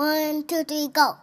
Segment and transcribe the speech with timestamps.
[0.00, 1.18] One, two, three, go.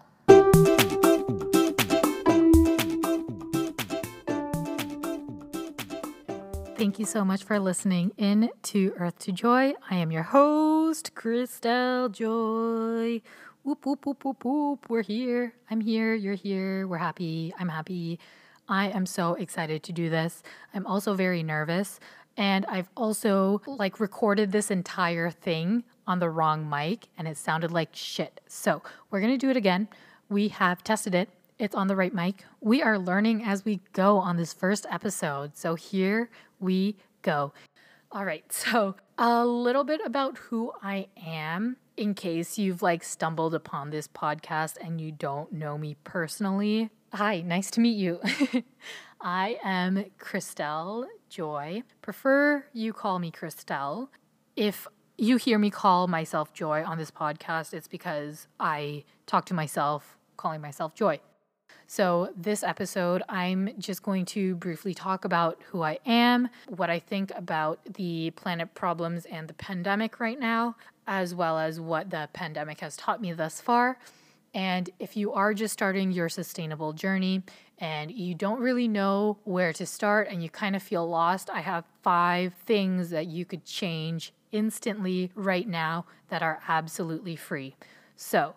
[6.77, 9.73] Thank you so much for listening in to Earth to Joy.
[9.89, 13.23] I am your host, Christelle Joy.
[13.63, 14.85] Whoop, whoop, whoop, whoop, whoop.
[14.87, 15.55] We're here.
[15.71, 16.13] I'm here.
[16.13, 16.87] You're here.
[16.87, 17.55] We're happy.
[17.57, 18.19] I'm happy.
[18.69, 20.43] I am so excited to do this.
[20.75, 21.99] I'm also very nervous.
[22.37, 27.71] And I've also like recorded this entire thing on the wrong mic and it sounded
[27.71, 28.41] like shit.
[28.47, 28.81] So
[29.11, 29.87] we're going to do it again.
[30.29, 31.29] We have tested it.
[31.59, 32.45] It's on the right mic.
[32.61, 35.57] We are learning as we go on this first episode.
[35.57, 37.53] So here we go.
[38.11, 38.51] All right.
[38.51, 44.07] So a little bit about who I am in case you've like stumbled upon this
[44.07, 46.91] podcast and you don't know me personally.
[47.13, 48.19] Hi, nice to meet you.
[49.21, 51.83] I am Christelle Joy.
[52.01, 54.09] Prefer you call me Christelle.
[54.55, 59.53] If you hear me call myself Joy on this podcast, it's because I talk to
[59.53, 61.19] myself calling myself Joy.
[61.87, 66.99] So, this episode, I'm just going to briefly talk about who I am, what I
[66.99, 70.75] think about the planet problems and the pandemic right now,
[71.07, 73.97] as well as what the pandemic has taught me thus far.
[74.53, 77.43] And if you are just starting your sustainable journey
[77.79, 81.61] and you don't really know where to start and you kind of feel lost, I
[81.61, 87.75] have five things that you could change instantly right now that are absolutely free.
[88.15, 88.55] So,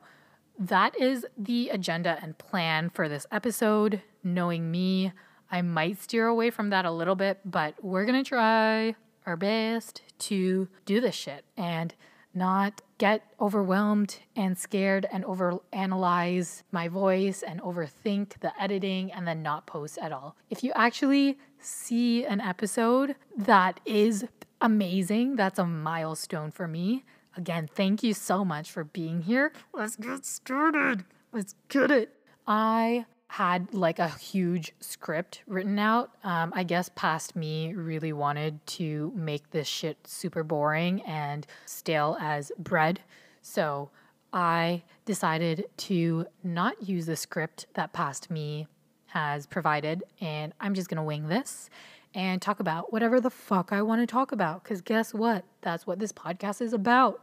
[0.58, 4.02] that is the agenda and plan for this episode.
[4.22, 5.12] Knowing me,
[5.50, 8.94] I might steer away from that a little bit, but we're going to try
[9.26, 11.94] our best to do this shit and
[12.34, 19.42] not get overwhelmed and scared and overanalyze my voice and overthink the editing and then
[19.42, 20.36] not post at all.
[20.48, 24.26] If you actually see an episode that is
[24.60, 27.04] amazing, that's a milestone for me.
[27.36, 29.52] Again, thank you so much for being here.
[29.72, 31.04] Let's get started.
[31.32, 32.14] Let's get it.
[32.46, 36.10] I had like a huge script written out.
[36.24, 42.16] Um, I guess past me really wanted to make this shit super boring and stale
[42.20, 43.00] as bread.
[43.40, 43.90] So
[44.32, 48.66] I decided to not use the script that past me
[49.12, 51.70] has provided, and I'm just gonna wing this
[52.14, 54.62] and talk about whatever the fuck I want to talk about.
[54.62, 55.44] Because guess what?
[55.60, 57.22] That's what this podcast is about.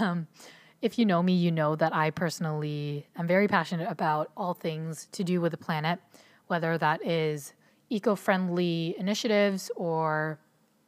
[0.00, 0.26] Um,
[0.82, 5.08] if you know me, you know that I personally am very passionate about all things
[5.12, 5.98] to do with the planet,
[6.46, 7.54] whether that is
[7.88, 10.38] eco friendly initiatives or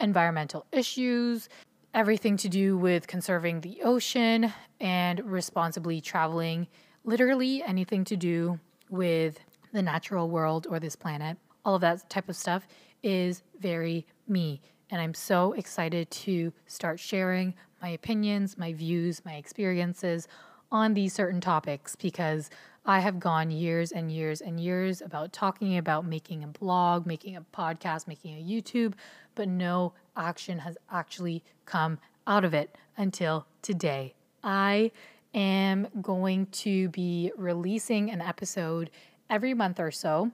[0.00, 1.48] environmental issues,
[1.94, 6.66] everything to do with conserving the ocean and responsibly traveling,
[7.04, 8.58] literally anything to do
[8.90, 9.38] with
[9.72, 11.36] the natural world or this planet.
[11.64, 12.66] All of that type of stuff
[13.02, 14.60] is very me.
[14.90, 20.26] And I'm so excited to start sharing my opinions, my views, my experiences
[20.70, 22.50] on these certain topics because
[22.84, 27.36] I have gone years and years and years about talking about making a blog, making
[27.36, 28.94] a podcast, making a YouTube,
[29.34, 34.14] but no action has actually come out of it until today.
[34.42, 34.90] I
[35.34, 38.90] am going to be releasing an episode
[39.30, 40.32] every month or so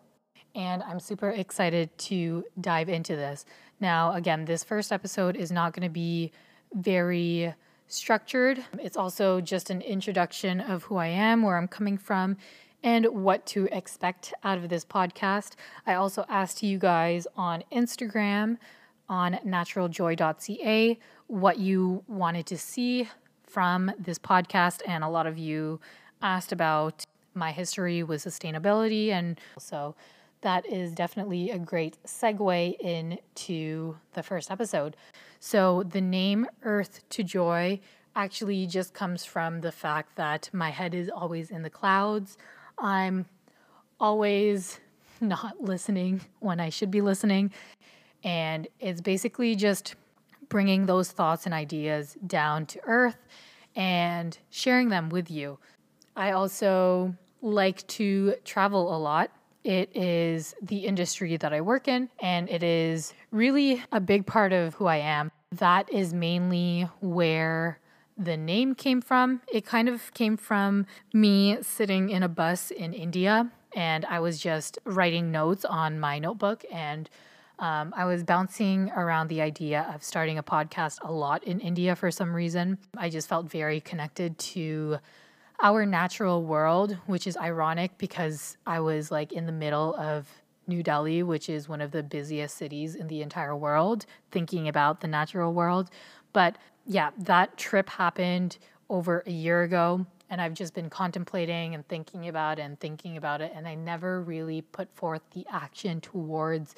[0.55, 3.45] and I'm super excited to dive into this.
[3.81, 6.31] Now, again, this first episode is not going to be
[6.75, 7.55] very
[7.89, 8.65] structured.
[8.79, 12.37] It's also just an introduction of who I am, where I'm coming from,
[12.83, 15.55] and what to expect out of this podcast.
[15.87, 18.59] I also asked you guys on Instagram
[19.09, 23.09] on naturaljoy.ca what you wanted to see
[23.43, 25.81] from this podcast, and a lot of you
[26.23, 29.95] asked about my history with sustainability and so
[30.45, 34.95] that is definitely a great segue into the first episode.
[35.41, 37.81] So, the name Earth to Joy
[38.15, 42.37] actually just comes from the fact that my head is always in the clouds.
[42.79, 43.25] I'm
[43.99, 44.81] always
[45.21, 47.51] not listening when I should be listening.
[48.23, 49.95] And it's basically just
[50.51, 53.19] bringing those thoughts and ideas down to earth
[53.75, 55.59] and sharing them with you.
[56.17, 57.15] I also
[57.45, 59.31] like to travel a lot.
[59.63, 64.53] It is the industry that I work in, and it is really a big part
[64.53, 65.31] of who I am.
[65.53, 67.79] That is mainly where
[68.17, 69.41] the name came from.
[69.53, 74.39] It kind of came from me sitting in a bus in India, and I was
[74.39, 77.09] just writing notes on my notebook, and
[77.59, 81.95] um, I was bouncing around the idea of starting a podcast a lot in India
[81.95, 82.79] for some reason.
[82.97, 84.99] I just felt very connected to
[85.63, 90.29] our natural world, which is ironic because I was like in the middle of
[90.67, 95.01] New Delhi, which is one of the busiest cities in the entire world, thinking about
[95.01, 95.91] the natural world.
[96.33, 98.59] But yeah, that trip happened
[98.91, 100.07] over a year ago.
[100.31, 103.53] and I've just been contemplating and thinking about it and thinking about it.
[103.55, 106.75] And I never really put forth the action towards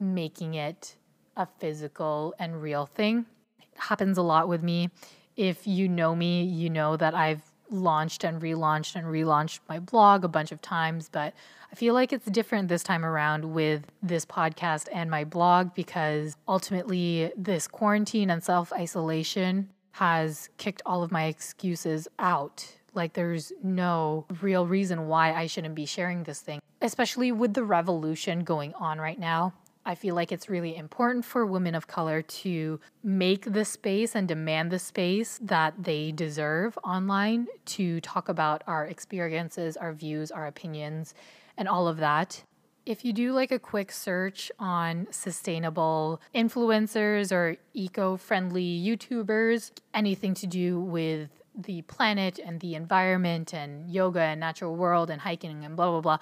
[0.00, 0.96] making it
[1.36, 3.26] a physical and real thing.
[3.60, 4.90] It happens a lot with me.
[5.36, 10.24] If you know me, you know that I've launched and relaunched and relaunched my blog
[10.24, 11.34] a bunch of times, but
[11.72, 16.36] I feel like it's different this time around with this podcast and my blog because
[16.46, 22.66] ultimately, this quarantine and self isolation has kicked all of my excuses out.
[22.94, 27.64] Like, there's no real reason why I shouldn't be sharing this thing, especially with the
[27.64, 29.54] revolution going on right now.
[29.86, 34.26] I feel like it's really important for women of color to make the space and
[34.26, 40.46] demand the space that they deserve online to talk about our experiences, our views, our
[40.46, 41.14] opinions,
[41.58, 42.44] and all of that.
[42.86, 50.34] If you do like a quick search on sustainable influencers or eco friendly YouTubers, anything
[50.34, 55.64] to do with the planet and the environment and yoga and natural world and hiking
[55.64, 56.18] and blah, blah, blah,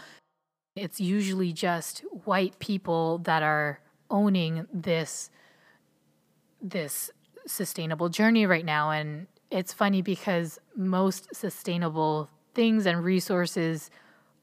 [0.74, 3.80] it's usually just white people that are
[4.10, 5.30] owning this
[6.60, 7.10] this
[7.46, 8.90] sustainable journey right now.
[8.90, 13.90] And it's funny because most sustainable things and resources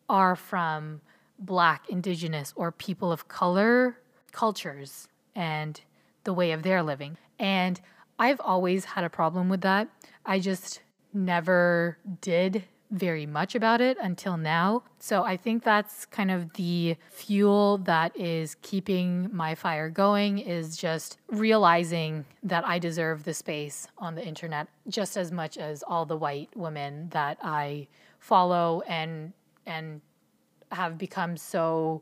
[0.09, 1.01] are from
[1.39, 3.97] black indigenous or people of color
[4.33, 5.79] cultures and
[6.25, 7.17] the way of their living.
[7.39, 7.79] And
[8.19, 9.87] i've always had a problem with that.
[10.25, 10.81] I just
[11.13, 14.83] never did very much about it until now.
[14.99, 20.75] So I think that's kind of the fuel that is keeping my fire going is
[20.75, 26.05] just realizing that I deserve the space on the internet just as much as all
[26.05, 27.87] the white women that I
[28.19, 29.33] follow and
[29.65, 30.01] and
[30.71, 32.01] have become so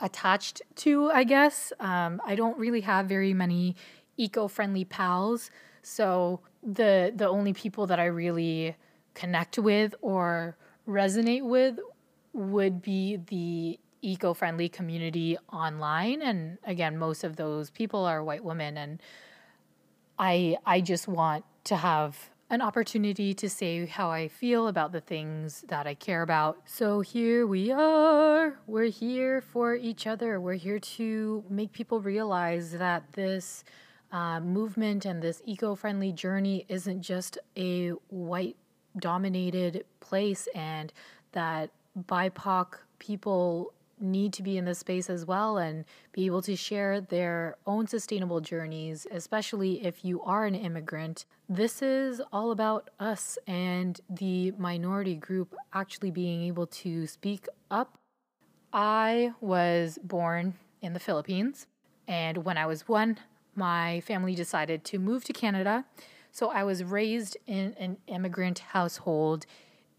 [0.00, 1.72] attached to, I guess.
[1.78, 3.76] Um, I don't really have very many
[4.16, 5.50] eco-friendly pals.
[5.82, 8.76] So the the only people that I really
[9.14, 10.56] connect with or
[10.86, 11.78] resonate with
[12.32, 16.20] would be the eco-friendly community online.
[16.20, 18.76] And again most of those people are white women.
[18.76, 19.02] And
[20.18, 25.00] i i just want to have an opportunity to say how i feel about the
[25.00, 26.58] things that i care about.
[26.66, 28.58] So here we are.
[28.66, 30.40] We're here for each other.
[30.40, 33.64] We're here to make people realize that this
[34.12, 38.56] uh, movement and this eco-friendly journey isn't just a white
[38.98, 40.92] dominated place and
[41.32, 46.56] that BIPOC people need to be in this space as well and be able to
[46.56, 51.24] share their own sustainable journeys, especially if you are an immigrant.
[51.48, 57.98] This is all about us and the minority group actually being able to speak up.
[58.72, 61.66] I was born in the Philippines,
[62.08, 63.18] and when I was one,
[63.54, 65.84] my family decided to move to Canada
[66.34, 69.46] so I was raised in an immigrant household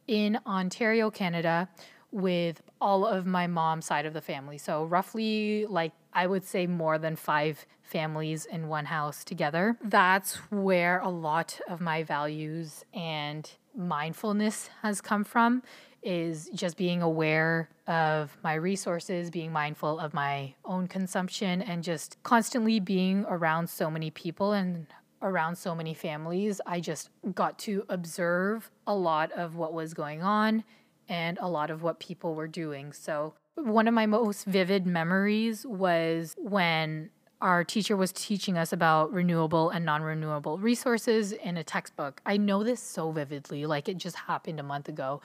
[0.06, 1.70] in Ontario, Canada,
[2.12, 4.58] with all of my mom's side of the family.
[4.58, 9.78] So roughly, like, I would say more than five families in one house together.
[9.82, 15.64] That's where a lot of my values and mindfulness has come from
[16.04, 22.18] is just being aware of my resources, being mindful of my own consumption, and just
[22.24, 24.88] constantly being around so many people and
[25.26, 30.22] around so many families, I just got to observe a lot of what was going
[30.22, 30.64] on
[31.10, 32.94] and a lot of what people were doing.
[32.94, 37.10] So, one of my most vivid memories was when
[37.42, 42.22] our teacher was teaching us about renewable and non renewable resources in a textbook.
[42.26, 45.22] I know this so vividly, like it just happened a month ago.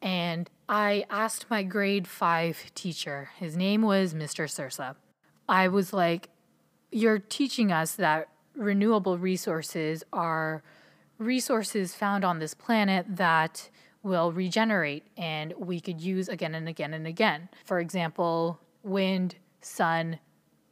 [0.00, 4.44] And I asked my grade five teacher, his name was Mr.
[4.44, 4.94] Sursa.
[5.48, 6.28] I was like,
[6.90, 10.62] You're teaching us that renewable resources are
[11.18, 13.70] resources found on this planet that
[14.02, 17.48] will regenerate and we could use again and again and again.
[17.64, 20.18] For example, wind, sun,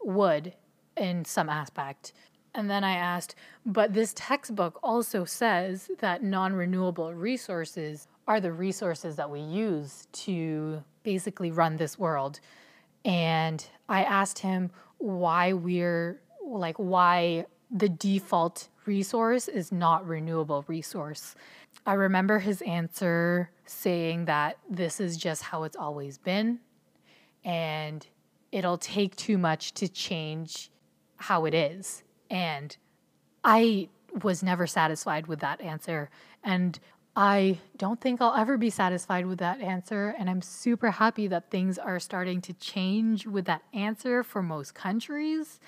[0.03, 0.55] wood
[0.97, 2.13] in some aspect.
[2.55, 3.35] And then I asked,
[3.67, 10.09] but this textbook also says that non renewable resources are the resources that we use
[10.13, 12.41] to basically run this world.
[13.05, 21.35] And I asked him why we're like, why the default resource is not renewable resource.
[21.85, 26.61] I remember his answer saying that this is just how it's always been
[27.45, 28.07] and
[28.53, 30.71] it'll take too much to change
[31.17, 32.03] how it is.
[32.31, 32.77] And
[33.45, 33.89] I
[34.23, 36.11] was never satisfied with that answer.
[36.43, 36.79] And
[37.15, 40.15] I don't think I'll ever be satisfied with that answer.
[40.19, 44.75] And I'm super happy that things are starting to change with that answer for most
[44.75, 45.61] countries.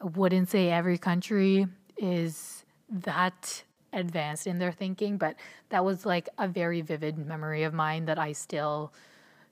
[0.00, 5.36] I wouldn't say every country is that advanced in their thinking, but
[5.70, 8.92] that was like a very vivid memory of mine that I still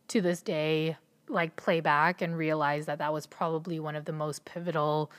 [0.09, 0.97] to this day
[1.29, 5.11] like play back and realize that that was probably one of the most pivotal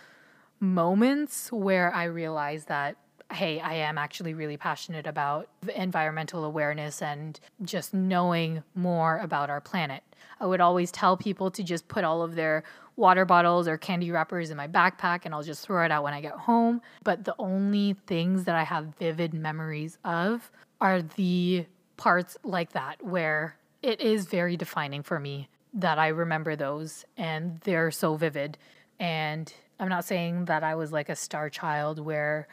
[0.59, 2.97] moments where I realized that
[3.31, 9.59] hey, I am actually really passionate about environmental awareness and just knowing more about our
[9.59, 10.03] planet.
[10.39, 12.63] I would always tell people to just put all of their
[12.97, 16.13] water bottles or candy wrappers in my backpack and I'll just throw it out when
[16.13, 16.81] I get home.
[17.03, 21.65] But the only things that I have vivid memories of are the
[21.97, 27.59] parts like that where it is very defining for me that I remember those and
[27.61, 28.57] they're so vivid.
[28.99, 32.47] And I'm not saying that I was like a star child where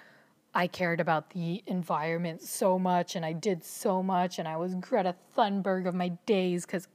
[0.54, 4.74] I cared about the environment so much and I did so much and I was
[4.74, 6.88] Greta Thunberg of my days because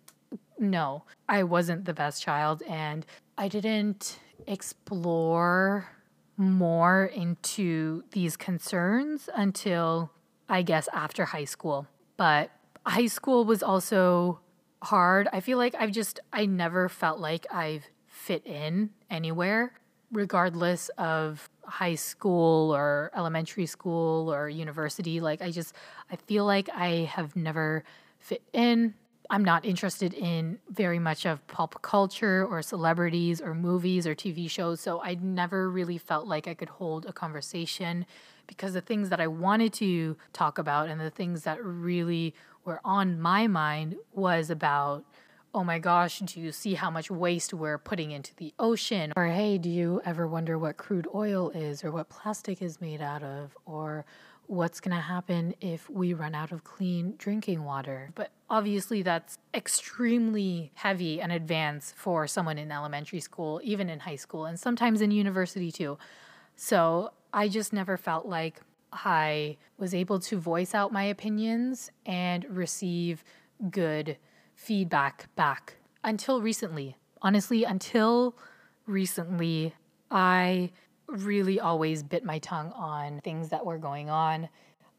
[0.59, 3.05] no, I wasn't the best child and
[3.37, 5.89] I didn't explore
[6.37, 10.11] more into these concerns until
[10.49, 11.87] I guess after high school.
[12.15, 12.49] But
[12.85, 14.39] high school was also
[14.81, 15.27] hard.
[15.31, 19.73] I feel like I've just, I never felt like I've fit in anywhere,
[20.11, 25.19] regardless of high school or elementary school or university.
[25.19, 25.75] Like, I just,
[26.11, 27.83] I feel like I have never
[28.19, 28.95] fit in.
[29.29, 34.49] I'm not interested in very much of pop culture or celebrities or movies or TV
[34.49, 34.79] shows.
[34.79, 38.05] So I never really felt like I could hold a conversation
[38.47, 42.79] because the things that I wanted to talk about and the things that really were
[42.83, 45.05] on my mind was about
[45.53, 49.11] oh my gosh, do you see how much waste we're putting into the ocean?
[49.15, 53.01] Or hey, do you ever wonder what crude oil is or what plastic is made
[53.01, 53.57] out of?
[53.65, 54.05] Or
[54.47, 58.09] what's going to happen if we run out of clean drinking water?
[58.15, 64.15] But obviously, that's extremely heavy and advanced for someone in elementary school, even in high
[64.15, 65.97] school, and sometimes in university too.
[66.55, 68.61] So I just never felt like
[68.91, 73.23] I was able to voice out my opinions and receive
[73.69, 74.17] good
[74.55, 76.95] feedback back until recently.
[77.21, 78.35] Honestly, until
[78.85, 79.73] recently,
[80.09, 80.71] I
[81.07, 84.49] really always bit my tongue on things that were going on.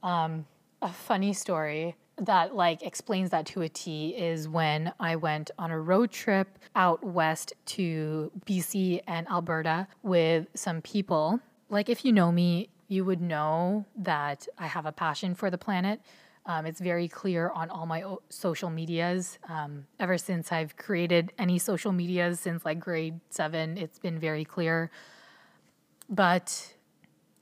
[0.03, 0.47] Um,
[0.81, 5.71] a funny story that like explains that to a T is when I went on
[5.71, 11.41] a road trip out west to BC and Alberta with some people.
[11.69, 15.59] Like if you know me, you would know that I have a passion for the
[15.59, 16.01] planet.
[16.47, 19.39] Um, it's very clear on all my social medias.
[19.49, 24.47] Um, ever since I've created any social medias since like grade seven, it's been very
[24.47, 24.91] clear.
[26.09, 26.75] But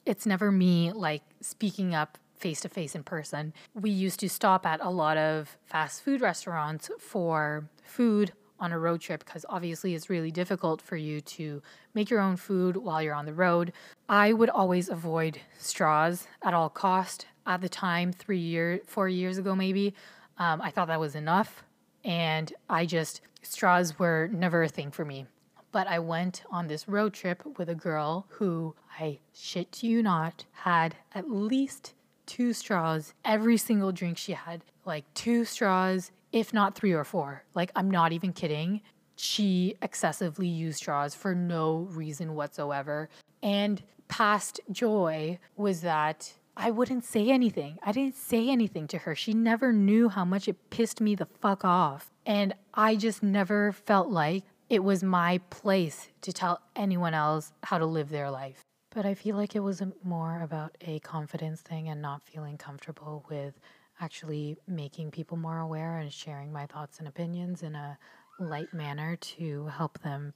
[0.04, 3.52] it's never me like speaking up face to face in person.
[3.75, 8.78] We used to stop at a lot of fast food restaurants for food on a
[8.78, 11.62] road trip because obviously it's really difficult for you to
[11.94, 13.73] make your own food while you're on the road.
[14.08, 17.26] I would always avoid straws at all cost.
[17.46, 19.94] At the time, three years, four years ago maybe,
[20.38, 21.62] um, I thought that was enough,
[22.04, 25.26] and I just straws were never a thing for me.
[25.73, 30.44] But I went on this road trip with a girl who I shit you not
[30.52, 31.94] had at least
[32.26, 37.44] two straws every single drink she had, like two straws if not three or four.
[37.54, 38.82] Like, I'm not even kidding.
[39.16, 43.08] She excessively used straws for no reason whatsoever.
[43.42, 47.78] And past joy was that I wouldn't say anything.
[47.82, 49.14] I didn't say anything to her.
[49.14, 52.11] She never knew how much it pissed me the fuck off.
[52.25, 57.78] And I just never felt like it was my place to tell anyone else how
[57.78, 58.61] to live their life.
[58.94, 63.25] But I feel like it was more about a confidence thing and not feeling comfortable
[63.28, 63.58] with
[64.00, 67.99] actually making people more aware and sharing my thoughts and opinions in a
[68.38, 70.32] light manner to help them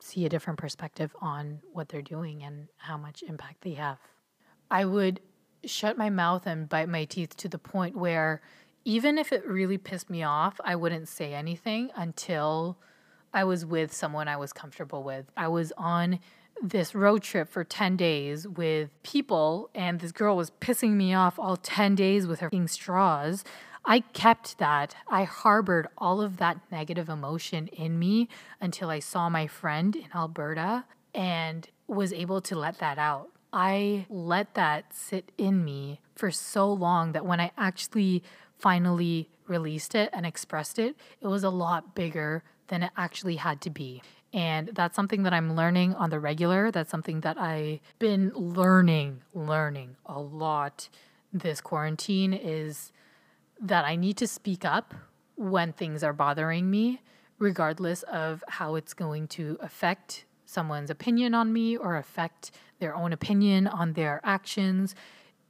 [0.00, 3.98] see a different perspective on what they're doing and how much impact they have.
[4.70, 5.20] I would
[5.64, 8.40] shut my mouth and bite my teeth to the point where
[8.84, 12.78] even if it really pissed me off, I wouldn't say anything until
[13.36, 15.26] I was with someone I was comfortable with.
[15.36, 16.20] I was on
[16.62, 21.38] this road trip for 10 days with people, and this girl was pissing me off
[21.38, 23.44] all 10 days with her straws.
[23.84, 24.96] I kept that.
[25.06, 30.08] I harbored all of that negative emotion in me until I saw my friend in
[30.14, 33.28] Alberta and was able to let that out.
[33.52, 38.22] I let that sit in me for so long that when I actually
[38.58, 43.60] finally released it and expressed it, it was a lot bigger than it actually had
[43.62, 44.02] to be.
[44.32, 46.70] And that's something that I'm learning on the regular.
[46.70, 50.88] That's something that I've been learning, learning a lot
[51.32, 52.92] this quarantine is
[53.60, 54.94] that I need to speak up
[55.36, 57.00] when things are bothering me,
[57.38, 63.12] regardless of how it's going to affect someone's opinion on me or affect their own
[63.12, 64.94] opinion on their actions.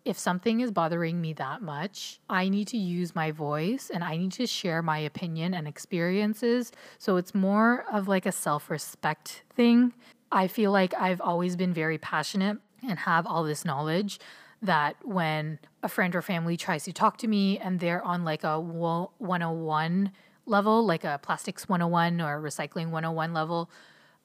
[0.06, 4.16] If something is bothering me that much, I need to use my voice and I
[4.16, 6.70] need to share my opinion and experiences.
[6.98, 9.92] So it's more of like a self respect thing.
[10.30, 12.58] I feel like I've always been very passionate
[12.88, 14.20] and have all this knowledge
[14.62, 18.44] that when a friend or family tries to talk to me and they're on like
[18.44, 20.12] a 101
[20.46, 23.70] level, like a plastics 101 or recycling 101 level,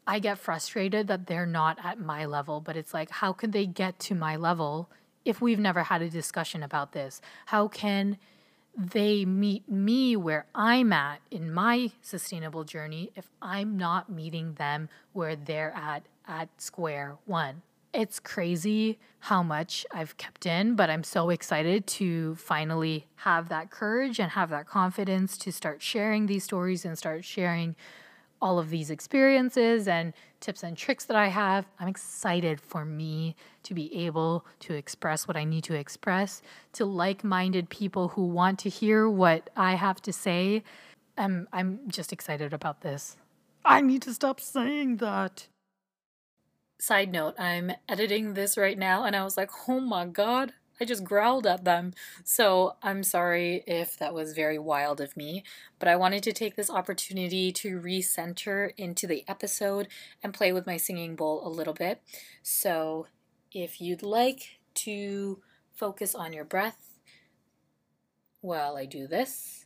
[0.06, 2.62] I get frustrated that they're not at my level.
[2.62, 4.92] But it's like, how can they get to my level
[5.26, 7.22] if we've never had a discussion about this?
[7.48, 8.18] How can
[8.78, 14.90] they meet me where I'm at in my sustainable journey if I'm not meeting them
[15.14, 17.62] where they're at at square one?
[17.94, 23.70] it's crazy how much I've kept in, but I'm so excited to finally have that
[23.70, 27.76] courage and have that confidence to start sharing these stories and start sharing
[28.42, 31.66] all of these experiences and tips and tricks that I have.
[31.80, 36.42] I'm excited for me to be able to express what I need to express
[36.74, 40.64] to like minded people who want to hear what I have to say.
[41.18, 43.18] I'm, I'm just excited about this.
[43.64, 45.48] I need to stop saying that.
[46.80, 50.86] Side note, I'm editing this right now and I was like, oh my god, I
[50.86, 51.94] just growled at them.
[52.24, 55.44] So I'm sorry if that was very wild of me,
[55.78, 59.88] but I wanted to take this opportunity to recenter into the episode
[60.24, 62.02] and play with my singing bowl a little bit.
[62.42, 63.06] So
[63.52, 65.44] if you'd like to
[65.76, 66.90] focus on your breath
[68.42, 69.66] while I do this.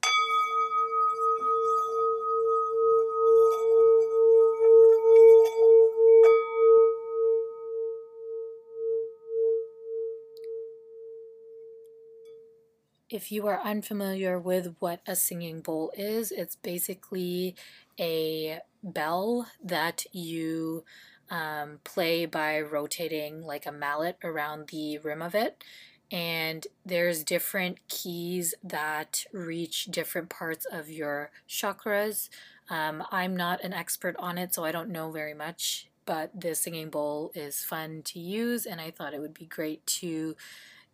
[13.09, 17.55] If you are unfamiliar with what a singing bowl is, it's basically
[17.99, 20.83] a bell that you
[21.29, 25.63] um, play by rotating like a mallet around the rim of it.
[26.11, 32.29] And there's different keys that reach different parts of your chakras.
[32.69, 36.55] Um, I'm not an expert on it, so I don't know very much, but the
[36.55, 40.35] singing bowl is fun to use, and I thought it would be great to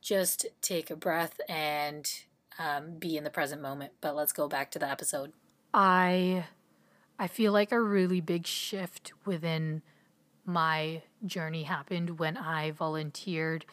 [0.02, 2.12] just take a breath and
[2.60, 3.94] um, be in the present moment.
[4.02, 5.32] But let's go back to the episode.
[5.74, 6.46] I
[7.20, 9.84] I feel like a really big shift within
[10.46, 13.66] my journey happened when I volunteered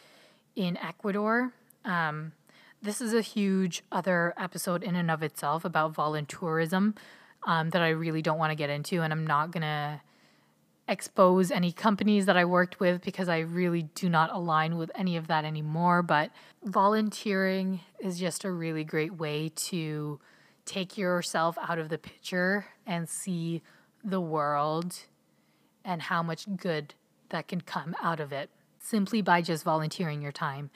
[0.55, 1.51] in Ecuador.
[1.83, 2.33] Um,
[2.81, 6.95] this is a huge other episode in and of itself about voluntourism
[7.43, 10.01] um, that I really don't want to get into, and I'm not gonna
[10.89, 15.17] expose any companies that I worked with because I really do not align with any
[15.17, 16.01] of that anymore.
[16.01, 16.31] But
[16.63, 20.19] volunteering is just a really great way to
[20.65, 23.61] take yourself out of the picture and see
[24.03, 24.95] the world
[25.85, 26.93] and how much good
[27.29, 28.49] that can come out of it
[28.79, 30.69] simply by just volunteering your time.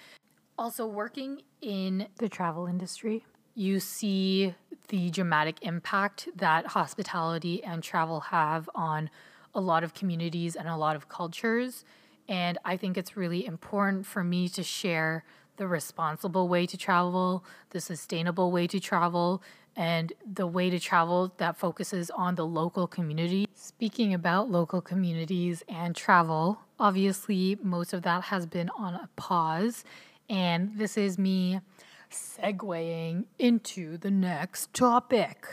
[0.57, 4.53] Also, working in the travel industry, you see
[4.89, 9.09] the dramatic impact that hospitality and travel have on
[9.53, 11.85] a lot of communities and a lot of cultures.
[12.27, 15.23] And I think it's really important for me to share
[15.57, 19.43] the responsible way to travel, the sustainable way to travel,
[19.75, 23.47] and the way to travel that focuses on the local community.
[23.53, 29.83] Speaking about local communities and travel, obviously, most of that has been on a pause.
[30.29, 31.59] And this is me
[32.11, 35.51] segueing into the next topic.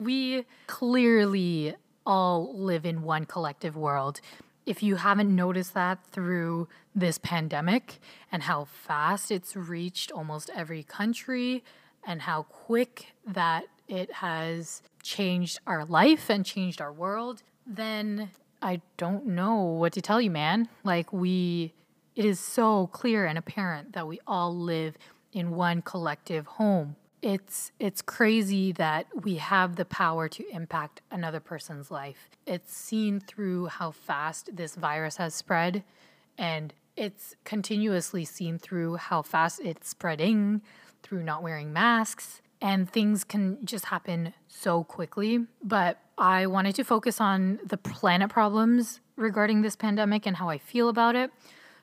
[0.00, 1.74] We clearly
[2.06, 4.20] all live in one collective world.
[4.64, 7.98] If you haven't noticed that through this pandemic
[8.30, 11.64] and how fast it's reached almost every country
[12.06, 18.80] and how quick that it has changed our life and changed our world, then I
[18.96, 20.68] don't know what to tell you, man.
[20.84, 21.72] Like, we,
[22.14, 24.96] it is so clear and apparent that we all live
[25.32, 31.40] in one collective home it's it's crazy that we have the power to impact another
[31.40, 32.28] person's life.
[32.46, 35.84] It's seen through how fast this virus has spread
[36.36, 40.60] and it's continuously seen through how fast it's spreading
[41.02, 45.46] through not wearing masks and things can just happen so quickly.
[45.62, 50.58] But I wanted to focus on the planet problems regarding this pandemic and how I
[50.58, 51.30] feel about it.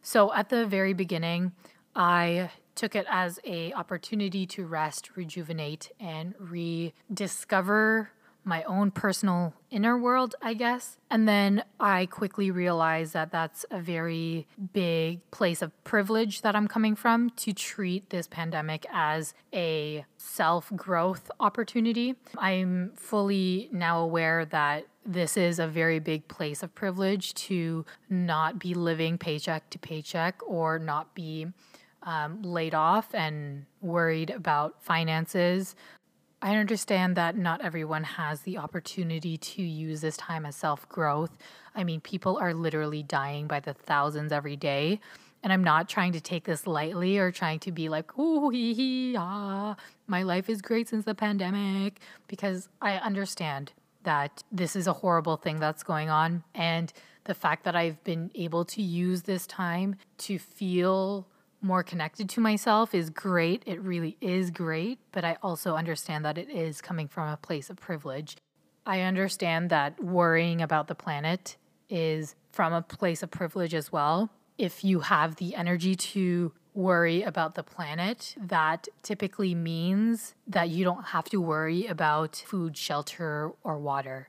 [0.01, 1.51] So at the very beginning,
[1.95, 8.11] I took it as a opportunity to rest, rejuvenate, and rediscover
[8.45, 10.97] my own personal inner world, I guess.
[11.11, 16.69] And then I quickly realized that that's a very big place of privilege that I'm
[16.69, 22.15] coming from to treat this pandemic as a self growth opportunity.
[22.37, 28.57] I'm fully now aware that this is a very big place of privilege to not
[28.57, 31.47] be living paycheck to paycheck or not be
[32.03, 35.75] um, laid off and worried about finances.
[36.41, 41.37] I understand that not everyone has the opportunity to use this time as self growth.
[41.75, 44.99] I mean, people are literally dying by the thousands every day.
[45.41, 48.73] And I'm not trying to take this lightly or trying to be like, oh, hee
[48.73, 49.75] hee, ah,
[50.07, 53.71] my life is great since the pandemic, because I understand
[54.03, 56.43] that this is a horrible thing that's going on.
[56.53, 56.91] And
[57.23, 61.27] the fact that I've been able to use this time to feel
[61.61, 63.63] more connected to myself is great.
[63.65, 64.99] It really is great.
[65.11, 68.37] But I also understand that it is coming from a place of privilege.
[68.85, 71.57] I understand that worrying about the planet
[71.89, 74.29] is from a place of privilege as well.
[74.57, 80.83] If you have the energy to worry about the planet, that typically means that you
[80.83, 84.27] don't have to worry about food, shelter, or water.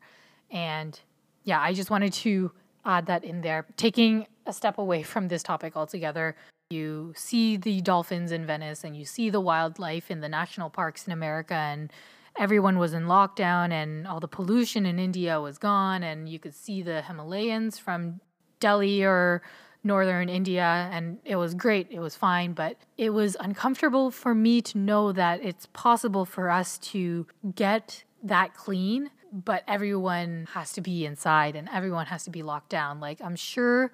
[0.50, 0.98] And
[1.44, 2.52] yeah, I just wanted to
[2.84, 3.66] add that in there.
[3.76, 6.34] Taking a step away from this topic altogether,
[6.70, 11.04] you see the dolphins in Venice and you see the wildlife in the national parks
[11.04, 11.92] in America and
[12.38, 16.54] everyone was in lockdown and all the pollution in India was gone and you could
[16.54, 18.20] see the Himalayans from
[18.60, 19.42] Delhi or
[19.82, 22.52] northern India and it was great it was fine.
[22.52, 28.04] But it was uncomfortable for me to know that it's possible for us to get
[28.22, 33.00] that clean but everyone has to be inside and everyone has to be locked down.
[33.00, 33.90] Like I'm sure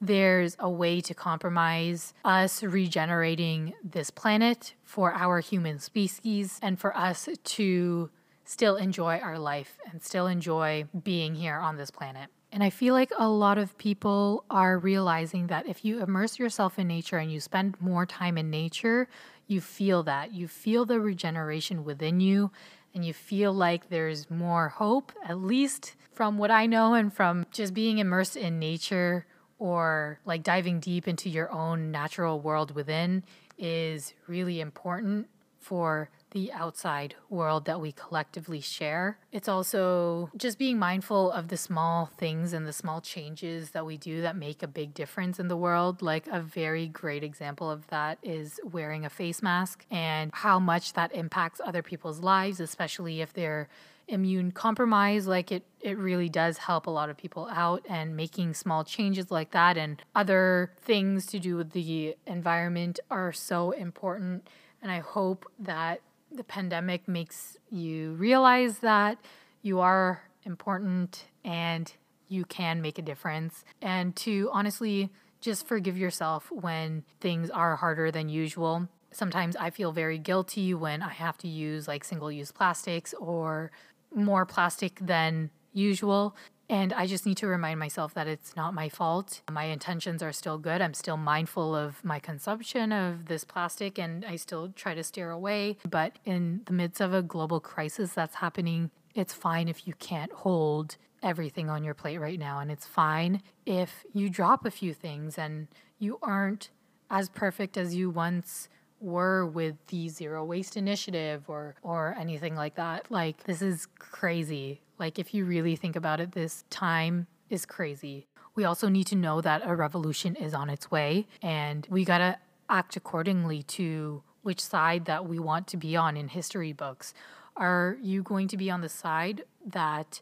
[0.00, 6.96] there's a way to compromise us regenerating this planet for our human species and for
[6.96, 8.10] us to
[8.44, 12.30] still enjoy our life and still enjoy being here on this planet.
[12.50, 16.78] And I feel like a lot of people are realizing that if you immerse yourself
[16.78, 19.06] in nature and you spend more time in nature,
[19.46, 20.32] you feel that.
[20.32, 22.50] You feel the regeneration within you
[22.94, 27.44] and you feel like there's more hope, at least from what I know and from
[27.52, 29.26] just being immersed in nature
[29.58, 33.24] or like diving deep into your own natural world within
[33.58, 39.18] is really important for the outside world that we collectively share.
[39.32, 43.96] It's also just being mindful of the small things and the small changes that we
[43.96, 46.00] do that make a big difference in the world.
[46.00, 50.92] Like a very great example of that is wearing a face mask and how much
[50.94, 53.68] that impacts other people's lives, especially if they're
[54.08, 58.54] immune compromise like it it really does help a lot of people out and making
[58.54, 64.48] small changes like that and other things to do with the environment are so important.
[64.82, 66.00] And i hope that
[66.32, 69.18] the pandemic makes you realize that
[69.62, 71.92] you are important and
[72.28, 73.64] you can make a difference.
[73.80, 78.88] And to honestly just forgive yourself when things are harder than usual.
[79.10, 83.70] Sometimes I feel very guilty when I have to use like single use plastics or
[84.14, 86.36] more plastic than usual.
[86.70, 89.40] And I just need to remind myself that it's not my fault.
[89.50, 90.82] My intentions are still good.
[90.82, 95.30] I'm still mindful of my consumption of this plastic and I still try to steer
[95.30, 95.78] away.
[95.88, 100.32] But in the midst of a global crisis that's happening, it's fine if you can't
[100.32, 102.60] hold everything on your plate right now.
[102.60, 105.68] And it's fine if you drop a few things and
[105.98, 106.68] you aren't
[107.10, 108.68] as perfect as you once
[109.00, 113.10] were with the zero waste initiative or or anything like that.
[113.10, 114.80] Like this is crazy.
[114.98, 118.26] Like if you really think about it, this time is crazy.
[118.54, 122.18] We also need to know that a revolution is on its way and we got
[122.18, 127.14] to act accordingly to which side that we want to be on in history books.
[127.56, 130.20] Are you going to be on the side that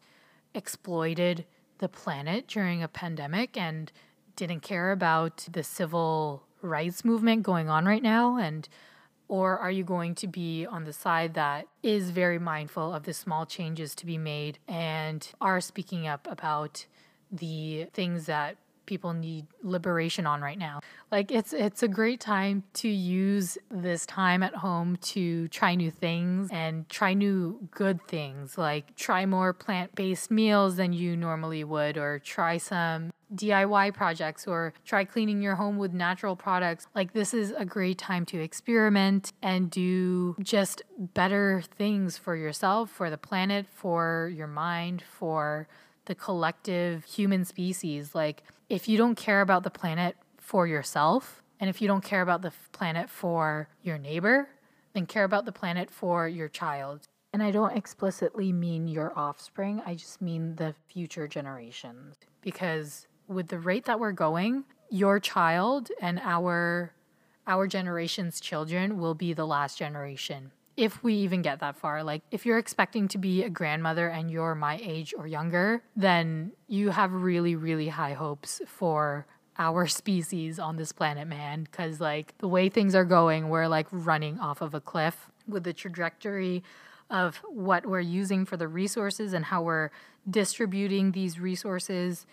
[0.54, 1.44] exploited
[1.78, 3.92] the planet during a pandemic and
[4.36, 8.68] didn't care about the civil rights movement going on right now and
[9.28, 13.12] or are you going to be on the side that is very mindful of the
[13.12, 16.86] small changes to be made and are speaking up about
[17.32, 20.80] the things that people need liberation on right now.
[21.10, 25.90] Like it's it's a great time to use this time at home to try new
[25.90, 28.56] things and try new good things.
[28.56, 34.72] Like try more plant-based meals than you normally would or try some DIY projects or
[34.84, 36.86] try cleaning your home with natural products.
[36.94, 42.90] Like, this is a great time to experiment and do just better things for yourself,
[42.90, 45.68] for the planet, for your mind, for
[46.06, 48.14] the collective human species.
[48.14, 52.22] Like, if you don't care about the planet for yourself, and if you don't care
[52.22, 54.48] about the planet for your neighbor,
[54.92, 57.08] then care about the planet for your child.
[57.32, 62.16] And I don't explicitly mean your offspring, I just mean the future generations.
[62.40, 66.92] Because with the rate that we're going, your child and our
[67.48, 72.02] our generation's children will be the last generation if we even get that far.
[72.02, 76.52] Like, if you're expecting to be a grandmother and you're my age or younger, then
[76.68, 79.26] you have really, really high hopes for
[79.58, 81.64] our species on this planet, man.
[81.64, 85.64] Because, like, the way things are going, we're like running off of a cliff with
[85.64, 86.62] the trajectory
[87.08, 89.90] of what we're using for the resources and how we're
[90.28, 92.26] distributing these resources.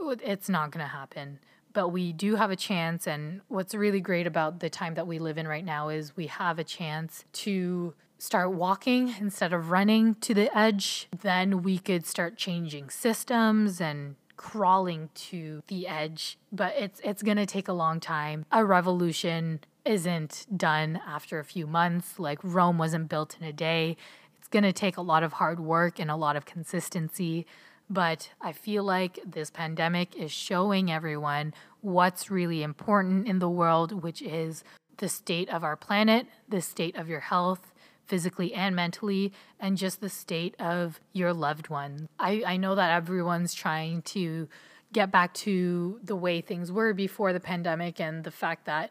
[0.00, 1.40] It's not going to happen.
[1.72, 3.06] But we do have a chance.
[3.06, 6.26] And what's really great about the time that we live in right now is we
[6.26, 11.08] have a chance to start walking instead of running to the edge.
[11.20, 17.36] Then we could start changing systems and crawling to the edge, but it's it's going
[17.36, 18.44] to take a long time.
[18.52, 22.18] A revolution isn't done after a few months.
[22.18, 23.96] Like Rome wasn't built in a day.
[24.38, 27.46] It's going to take a lot of hard work and a lot of consistency.
[27.88, 34.02] But I feel like this pandemic is showing everyone what's really important in the world,
[34.02, 34.64] which is
[34.96, 37.72] the state of our planet, the state of your health,
[38.06, 42.08] physically and mentally, and just the state of your loved ones.
[42.18, 44.48] I, I know that everyone's trying to
[44.92, 48.90] get back to the way things were before the pandemic, and the fact that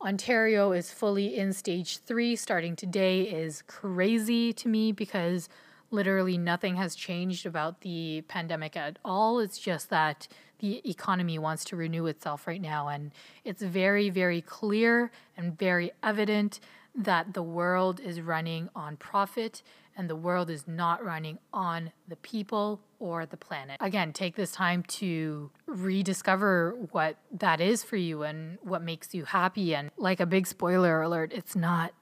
[0.00, 5.48] Ontario is fully in stage three starting today is crazy to me because
[5.92, 9.38] literally nothing has changed about the pandemic at all.
[9.38, 10.28] It's just that
[10.58, 12.88] the economy wants to renew itself right now.
[12.88, 13.12] And
[13.44, 16.60] it's very, very clear and very evident
[16.94, 19.62] that the world is running on profit
[19.96, 23.76] and the world is not running on the people or the planet.
[23.80, 29.24] Again, take this time to rediscover what that is for you and what makes you
[29.24, 31.92] happy and like a big spoiler alert, it's not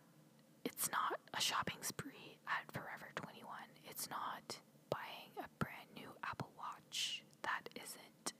[0.65, 3.49] it's not a shopping spree at Forever 21.
[3.89, 4.59] It's not
[4.91, 7.23] buying a brand new Apple Watch.
[7.43, 8.35] That isn't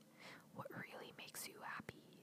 [0.55, 2.21] what really makes you happy.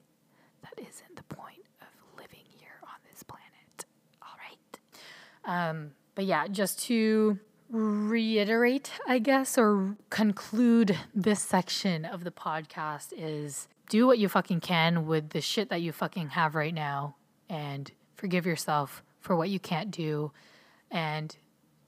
[0.78, 1.88] Isn't the point of
[2.18, 3.86] living here on this planet.
[4.22, 5.70] All right.
[5.70, 7.38] Um but yeah, just to
[7.70, 14.62] reiterate, I guess, or conclude this section of the podcast is do what you fucking
[14.62, 17.16] can with the shit that you fucking have right now
[17.50, 20.32] and forgive yourself for what you can't do
[20.92, 21.38] and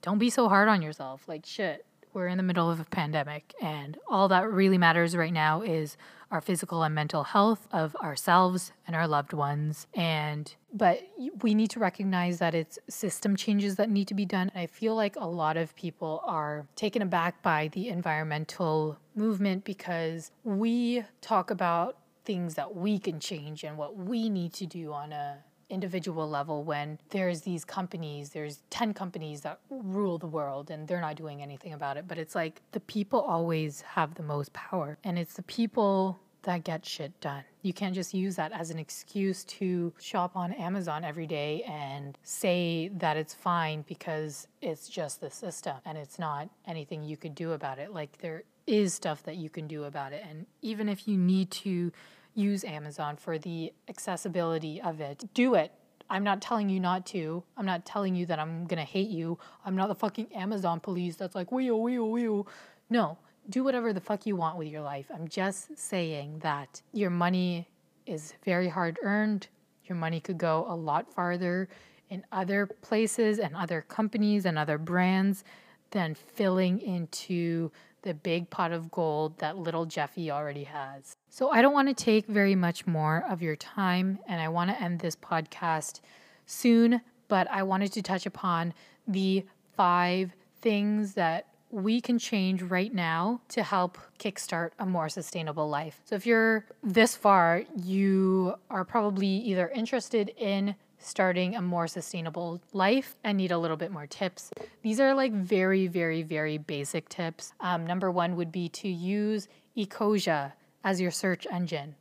[0.01, 1.27] don't be so hard on yourself.
[1.27, 5.33] Like shit, we're in the middle of a pandemic and all that really matters right
[5.33, 5.97] now is
[6.31, 9.87] our physical and mental health of ourselves and our loved ones.
[9.93, 11.01] And but
[11.41, 14.49] we need to recognize that it's system changes that need to be done.
[14.53, 19.63] And I feel like a lot of people are taken aback by the environmental movement
[19.63, 24.93] because we talk about things that we can change and what we need to do
[24.93, 25.37] on a
[25.69, 31.01] individual level when there's these companies there's 10 companies that rule the world and they're
[31.01, 34.97] not doing anything about it but it's like the people always have the most power
[35.03, 37.43] and it's the people that get shit done.
[37.61, 42.17] You can't just use that as an excuse to shop on Amazon every day and
[42.23, 47.35] say that it's fine because it's just the system and it's not anything you could
[47.35, 47.93] do about it.
[47.93, 50.23] Like there is stuff that you can do about it.
[50.27, 51.91] And even if you need to
[52.39, 55.25] use Amazon for the accessibility of it.
[55.33, 55.71] Do it.
[56.09, 57.43] I'm not telling you not to.
[57.55, 59.37] I'm not telling you that I'm to hate you.
[59.63, 62.47] I'm not the fucking Amazon police that's like, wheel, wee wheel.
[62.89, 63.17] No,
[63.49, 65.05] do whatever the fuck you want with your life.
[65.13, 67.67] I'm just saying that your money
[68.05, 69.47] is very hard earned.
[69.85, 71.69] Your money could go a lot farther
[72.09, 75.43] in other places and other companies and other brands
[75.91, 77.71] than filling into
[78.01, 81.15] the big pot of gold that little Jeffy already has.
[81.31, 84.71] So I don't want to take very much more of your time, and I want
[84.71, 85.99] to end this podcast
[86.47, 88.73] soon, but I wanted to touch upon
[89.07, 89.45] the
[89.77, 96.01] five things that we can change right now to help kickstart a more sustainable life.
[96.03, 102.59] So, if you're this far, you are probably either interested in starting a more sustainable
[102.73, 104.51] life and need a little bit more tips.
[104.81, 107.53] These are like very, very, very basic tips.
[107.61, 111.95] Um, number one would be to use Ecosia as your search engine.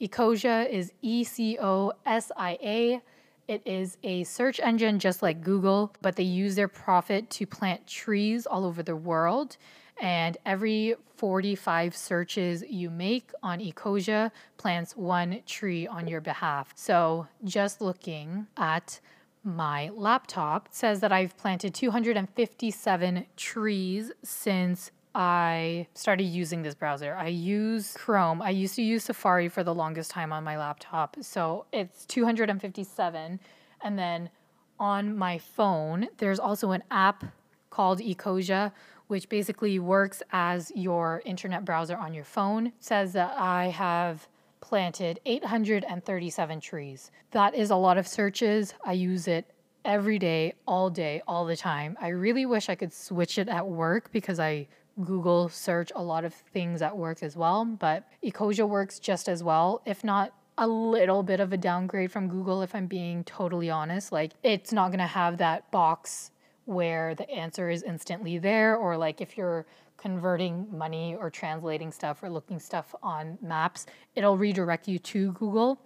[0.00, 3.02] Ecosia is E C O S I A.
[3.48, 7.86] It is a search engine just like Google, but they use their profit to plant
[7.86, 9.56] trees all over the world
[10.00, 16.72] and every 45 searches you make on Ecosia plants one tree on your behalf.
[16.74, 19.00] So just looking at
[19.44, 27.14] my laptop says that I've planted 257 trees since I started using this browser.
[27.14, 28.40] I use Chrome.
[28.40, 31.16] I used to use Safari for the longest time on my laptop.
[31.20, 33.40] So it's 257.
[33.82, 34.30] And then
[34.78, 37.24] on my phone, there's also an app
[37.70, 38.72] called Ecosia
[39.12, 44.26] which basically works as your internet browser on your phone, says that I have
[44.62, 47.10] planted 837 trees.
[47.32, 48.72] That is a lot of searches.
[48.86, 49.50] I use it
[49.84, 51.94] every day, all day, all the time.
[52.00, 54.66] I really wish I could switch it at work because I
[55.04, 59.42] Google search a lot of things at work as well, but Ecosia works just as
[59.42, 63.70] well, if not a little bit of a downgrade from Google, if I'm being totally
[63.70, 64.12] honest.
[64.12, 66.30] Like, it's not going to have that box
[66.66, 72.22] where the answer is instantly there, or like if you're converting money or translating stuff
[72.22, 75.80] or looking stuff on maps, it'll redirect you to Google.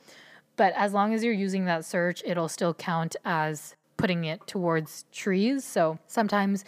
[0.57, 5.05] But as long as you're using that search, it'll still count as putting it towards
[5.13, 5.65] trees.
[5.65, 6.65] So sometimes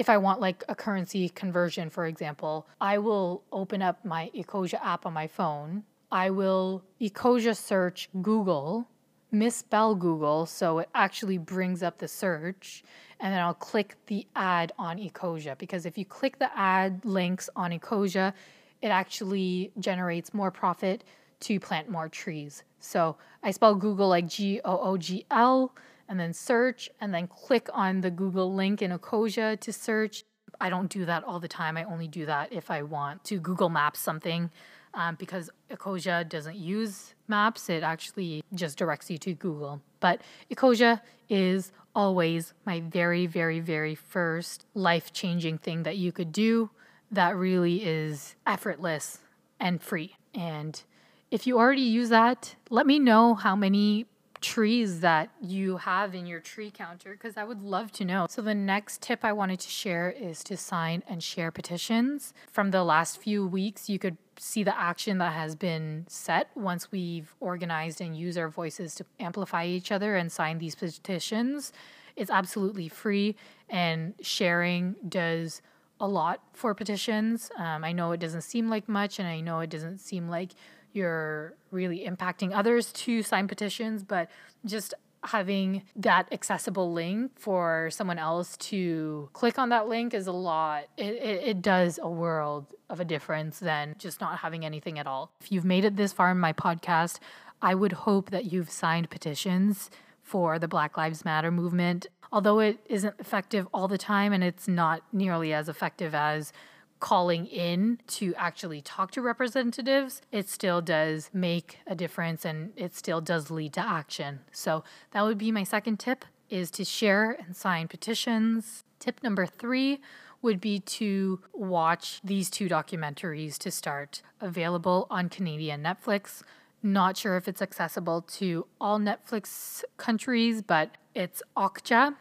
[0.00, 4.82] if I want like a currency conversion, for example, I will open up my Ecosia
[4.82, 5.84] app on my phone.
[6.10, 8.88] I will Ecosia search Google,
[9.30, 12.82] misspell Google, so it actually brings up the search,
[13.20, 17.50] and then I'll click the ad on Ecosia because if you click the ad links
[17.54, 18.32] on Ecosia,
[18.80, 21.04] it actually generates more profit
[21.40, 22.64] to plant more trees.
[22.78, 25.74] So I spell Google like G O O G L
[26.10, 30.24] and then search and then click on the Google link in Ecosia to search.
[30.60, 31.76] I don't do that all the time.
[31.76, 34.50] I only do that if I want to Google Maps something
[34.92, 37.70] um, because Ecosia doesn't use maps.
[37.70, 39.80] It actually just directs you to Google.
[40.00, 40.20] But
[40.52, 46.70] Ecosia is always my very, very, very first life changing thing that you could do
[47.12, 49.18] that really is effortless
[49.60, 50.16] and free.
[50.34, 50.82] And
[51.30, 54.06] if you already use that, let me know how many
[54.40, 58.26] trees that you have in your tree counter because I would love to know.
[58.28, 62.32] So, the next tip I wanted to share is to sign and share petitions.
[62.50, 66.90] From the last few weeks, you could see the action that has been set once
[66.90, 71.72] we've organized and used our voices to amplify each other and sign these petitions.
[72.16, 73.36] It's absolutely free,
[73.68, 75.62] and sharing does
[76.00, 77.50] a lot for petitions.
[77.58, 80.52] Um, I know it doesn't seem like much, and I know it doesn't seem like
[80.92, 84.30] you're really impacting others to sign petitions, but
[84.64, 90.32] just having that accessible link for someone else to click on that link is a
[90.32, 90.84] lot.
[90.96, 95.06] It, it, it, does a world of a difference than just not having anything at
[95.06, 95.32] all.
[95.40, 97.18] If you've made it this far in my podcast,
[97.60, 99.90] I would hope that you've signed petitions
[100.22, 102.06] for the Black Lives Matter movement.
[102.32, 106.52] Although it isn't effective all the time and it's not nearly as effective as
[107.00, 112.94] calling in to actually talk to representatives, it still does make a difference and it
[112.94, 114.40] still does lead to action.
[114.52, 118.84] So that would be my second tip is to share and sign petitions.
[118.98, 120.00] Tip number 3
[120.42, 126.42] would be to watch these two documentaries to start, available on Canadian Netflix.
[126.82, 132.16] Not sure if it's accessible to all Netflix countries, but it's Okja,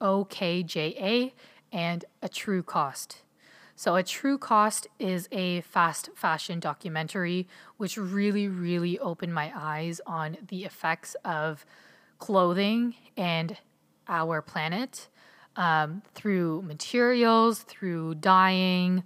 [0.00, 1.34] O K J A,
[1.74, 3.22] and A True Cost.
[3.82, 10.00] So, A True Cost is a fast fashion documentary, which really, really opened my eyes
[10.06, 11.66] on the effects of
[12.20, 13.56] clothing and
[14.06, 15.08] our planet
[15.56, 19.02] um, through materials, through dyeing.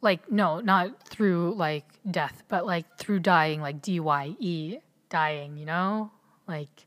[0.00, 4.76] Like, no, not through like death, but like through dyeing, like D Y E,
[5.08, 6.12] dyeing, you know?
[6.46, 6.86] Like,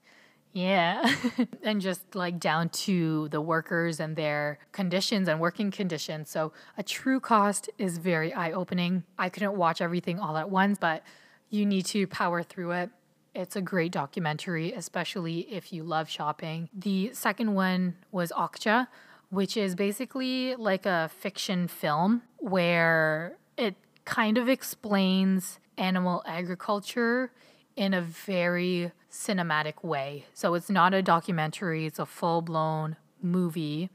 [0.57, 1.13] yeah.
[1.63, 6.31] and just like down to the workers and their conditions and working conditions.
[6.31, 9.03] So a true cost is very eye opening.
[9.19, 11.03] I couldn't watch everything all at once, but
[11.51, 12.89] you need to power through it.
[13.35, 16.69] It's a great documentary, especially if you love shopping.
[16.73, 18.87] The second one was Okja,
[19.29, 27.31] which is basically like a fiction film where it kind of explains animal agriculture
[27.77, 30.25] in a very cinematic way.
[30.33, 33.89] So it's not a documentary, it's a full blown movie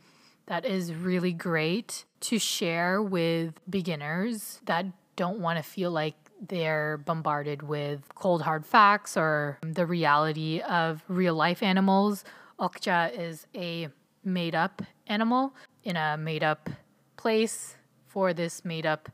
[0.46, 6.14] that is really great to share with beginners that don't want to feel like
[6.48, 12.24] they're bombarded with cold hard facts or the reality of real life animals.
[12.58, 13.88] Okja is a
[14.24, 16.70] made up animal in a made up
[17.16, 19.08] place for this made up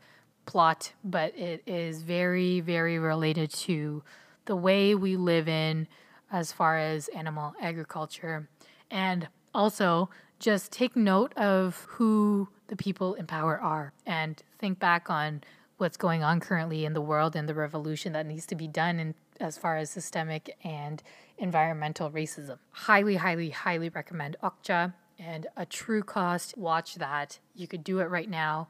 [0.47, 4.03] plot, but it is very, very related to
[4.49, 5.87] the way we live in
[6.33, 8.49] as far as animal agriculture.
[8.91, 10.09] And also,
[10.41, 15.43] just take note of who the people in power are and think back on
[15.77, 18.99] what's going on currently in the world and the revolution that needs to be done
[18.99, 21.03] in, as far as systemic and
[21.37, 22.59] environmental racism.
[22.71, 26.57] Highly, highly, highly recommend Okja and a true cost.
[26.57, 27.39] Watch that.
[27.55, 28.69] You could do it right now.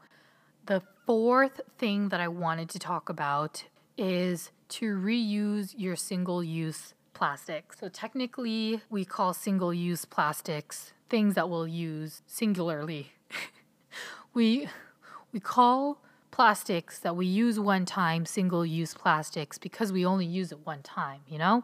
[0.65, 3.63] The fourth thing that I wanted to talk about
[3.99, 7.73] is to reuse your single use plastic.
[7.73, 13.13] So technically, we call single use plastics things that we'll use singularly.
[14.33, 14.69] we
[15.33, 20.51] we call plastics that we use one time single use plastics because we only use
[20.51, 21.63] it one time, you know?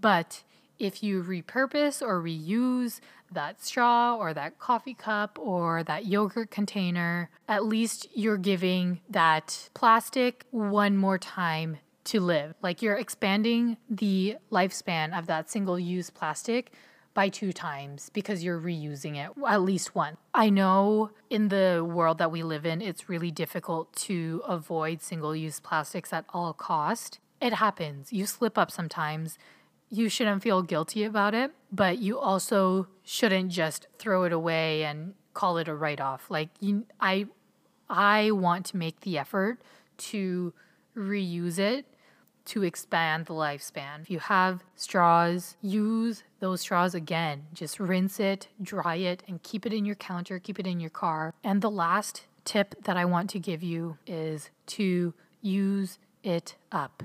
[0.00, 0.42] But
[0.78, 3.00] if you repurpose or reuse
[3.32, 9.70] that straw or that coffee cup or that yogurt container, at least you're giving that
[9.74, 12.54] plastic one more time to live.
[12.62, 16.72] Like you're expanding the lifespan of that single use plastic
[17.12, 20.16] by two times because you're reusing it at least once.
[20.32, 25.34] I know in the world that we live in, it's really difficult to avoid single
[25.34, 27.18] use plastics at all cost.
[27.40, 28.12] It happens.
[28.12, 29.38] You slip up sometimes.
[29.90, 35.14] You shouldn't feel guilty about it, but you also shouldn't just throw it away and
[35.34, 36.30] call it a write off.
[36.30, 37.26] Like you, I
[37.88, 39.58] I want to make the effort
[39.98, 40.52] to
[40.96, 41.86] reuse it
[42.46, 44.02] to expand the lifespan.
[44.02, 47.46] If you have straws, use those straws again.
[47.52, 50.90] Just rinse it, dry it, and keep it in your counter, keep it in your
[50.90, 51.34] car.
[51.44, 57.02] And the last tip that I want to give you is to use it up.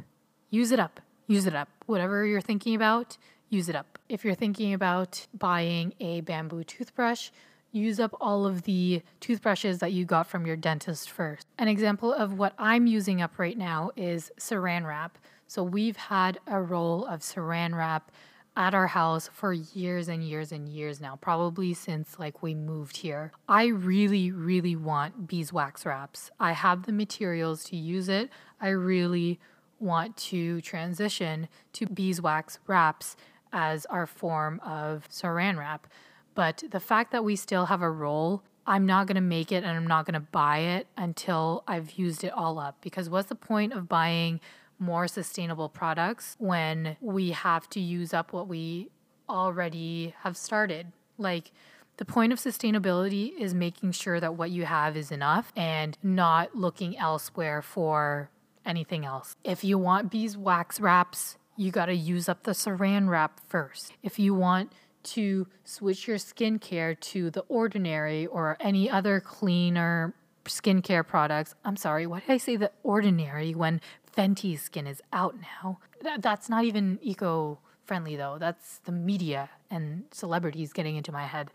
[0.49, 1.01] Use it up.
[1.27, 1.69] Use it up.
[1.85, 3.17] Whatever you're thinking about,
[3.49, 3.97] use it up.
[4.09, 7.31] If you're thinking about buying a bamboo toothbrush,
[7.71, 11.47] use up all of the toothbrushes that you got from your dentist first.
[11.57, 15.17] An example of what I'm using up right now is saran wrap.
[15.47, 18.11] So we've had a roll of saran wrap
[18.57, 22.97] at our house for years and years and years now, probably since like we moved
[22.97, 23.31] here.
[23.49, 26.31] I really, really want beeswax wraps.
[26.39, 28.29] I have the materials to use it.
[28.61, 29.39] I really
[29.79, 33.15] want to transition to beeswax wraps
[33.51, 35.87] as our form of saran wrap.
[36.33, 39.63] But the fact that we still have a roll, I'm not going to make it
[39.63, 42.77] and I'm not going to buy it until I've used it all up.
[42.81, 44.41] Because what's the point of buying
[44.77, 48.89] more sustainable products when we have to use up what we
[49.29, 50.87] already have started?
[51.17, 51.51] Like,
[51.97, 56.53] the point of sustainability is making sure that what you have is enough and not
[56.53, 58.29] looking elsewhere for
[58.65, 59.35] anything else.
[59.43, 63.93] If you want beeswax wraps, you got to use up the saran wrap first.
[64.03, 64.73] If you want
[65.05, 70.13] to switch your skincare to the ordinary or any other cleaner
[70.45, 71.55] skincare products.
[71.63, 73.81] I'm sorry, why did I say the ordinary when
[74.15, 75.79] Fenty skin is out now?
[76.01, 78.37] That, that's not even eco friendly though.
[78.39, 81.51] That's the media and celebrities getting into my head.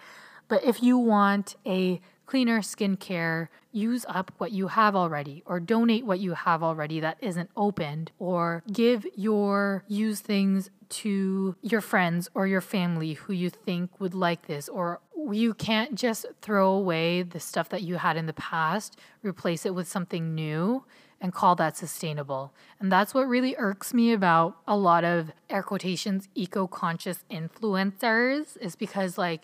[0.49, 2.01] But if you want a
[2.31, 7.17] cleaner skincare, use up what you have already or donate what you have already that
[7.21, 13.51] isn't opened or give your used things to your friends or your family who you
[13.51, 15.01] think would like this or
[15.33, 19.75] you can't just throw away the stuff that you had in the past, replace it
[19.75, 20.85] with something new
[21.21, 22.55] and call that sustainable.
[22.79, 28.57] And that's what really irks me about a lot of air quotations eco conscious influencers
[28.59, 29.43] is because like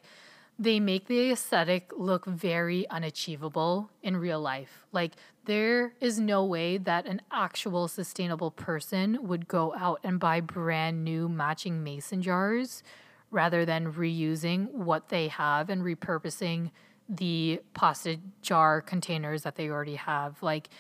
[0.59, 4.86] they make the aesthetic look very unachievable in real life.
[4.90, 5.12] Like,
[5.44, 11.04] there is no way that an actual sustainable person would go out and buy brand
[11.04, 12.82] new matching mason jars
[13.30, 16.70] rather than reusing what they have and repurposing
[17.09, 20.42] the pasta jar containers that they already have.
[20.42, 20.70] Like,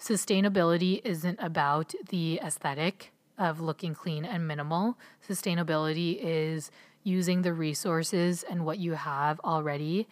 [0.00, 4.98] sustainability isn't about the aesthetic of looking clean and minimal.
[5.26, 6.70] Sustainability is
[7.08, 10.06] using the resources and what you have already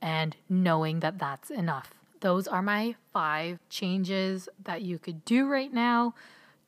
[0.00, 1.94] and knowing that that's enough.
[2.20, 6.14] Those are my five changes that you could do right now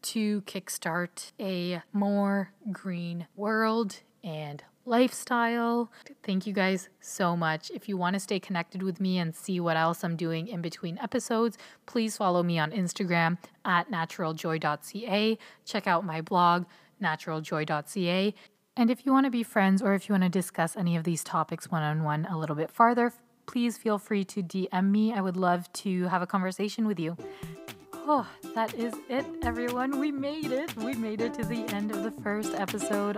[0.03, 5.91] to kickstart a more green world and lifestyle.
[6.23, 7.71] Thank you guys so much.
[7.71, 10.61] If you want to stay connected with me and see what else I'm doing in
[10.61, 11.57] between episodes,
[11.87, 15.39] please follow me on Instagram at naturaljoy.ca.
[15.65, 16.67] Check out my blog,
[17.03, 18.35] naturaljoy.ca.
[18.77, 21.05] And if you want to be friends or if you want to discuss any of
[21.05, 23.13] these topics one on one a little bit farther,
[23.47, 25.13] please feel free to DM me.
[25.13, 27.17] I would love to have a conversation with you.
[27.95, 30.01] Oh, that is it, everyone.
[30.01, 30.75] We made it.
[30.77, 33.17] We made it to the end of the first episode